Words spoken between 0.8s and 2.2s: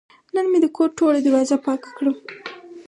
ټوله دروازه پاکه کړه.